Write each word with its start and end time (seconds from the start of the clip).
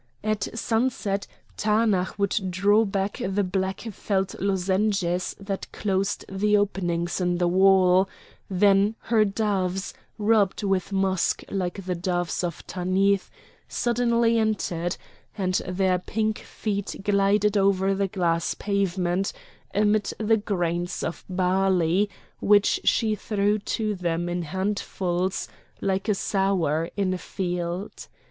At 0.23 0.57
sunset 0.57 1.27
Taanach 1.57 2.17
would 2.17 2.49
draw 2.49 2.85
back 2.85 3.21
the 3.23 3.43
black 3.43 3.81
felt 3.81 4.33
lozenges 4.39 5.35
that 5.39 5.71
closed 5.71 6.25
the 6.27 6.57
openings 6.57 7.21
in 7.21 7.37
the 7.37 7.47
wall; 7.47 8.09
then 8.49 8.95
her 9.13 9.23
doves, 9.23 9.93
rubbed 10.17 10.63
with 10.63 10.91
musk 10.91 11.43
like 11.51 11.85
the 11.85 11.93
doves 11.93 12.43
of 12.43 12.65
Tanith, 12.65 13.29
suddenly 13.67 14.39
entered, 14.39 14.97
and 15.37 15.53
their 15.67 15.99
pink 15.99 16.39
feet 16.39 16.95
glided 17.03 17.55
over 17.55 17.93
the 17.93 18.07
glass 18.07 18.55
pavement, 18.55 19.31
amid 19.71 20.13
the 20.17 20.37
grains 20.37 21.03
of 21.03 21.23
barley 21.29 22.09
which 22.39 22.79
she 22.83 23.13
threw 23.13 23.59
to 23.59 23.93
them 23.93 24.27
in 24.29 24.41
handfuls 24.41 25.47
like 25.79 26.09
a 26.09 26.15
sower 26.15 26.89
in 26.97 27.13
a 27.13 27.19
field. 27.19 28.07